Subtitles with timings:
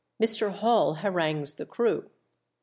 [0.19, 0.51] MR.
[0.53, 2.09] HALL HARANGUES THE CREW.